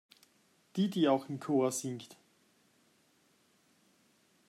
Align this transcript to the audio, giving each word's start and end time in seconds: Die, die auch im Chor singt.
Die, 0.77 0.89
die 0.89 1.07
auch 1.09 1.29
im 1.29 1.39
Chor 1.39 1.71
singt. 1.71 2.17